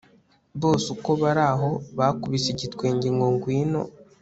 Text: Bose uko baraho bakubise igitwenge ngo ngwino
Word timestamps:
Bose 0.61 0.85
uko 0.95 1.11
baraho 1.21 1.69
bakubise 1.97 2.47
igitwenge 2.51 3.07
ngo 3.15 3.25
ngwino 3.33 3.81